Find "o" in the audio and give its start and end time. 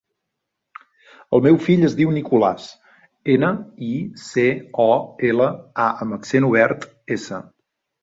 4.87-4.91